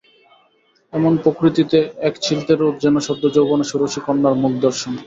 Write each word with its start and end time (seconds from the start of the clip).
এমন 0.93 1.13
প্রকৃতিতে 1.23 1.77
একচিলতে 2.09 2.53
রোদ 2.53 2.75
যেন 2.83 2.95
সদ্য 3.07 3.23
যৌবনা 3.35 3.65
ষোড়শী 3.71 3.99
কন্যার 4.05 4.35
মুখ 4.41 4.53
দর্শন। 4.65 4.93